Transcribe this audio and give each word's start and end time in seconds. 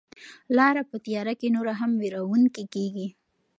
لاره 0.57 0.83
په 0.89 0.97
تیاره 1.05 1.33
کې 1.39 1.47
نوره 1.55 1.73
هم 1.79 1.91
وېروونکې 2.01 2.63
کیږي. 2.73 3.07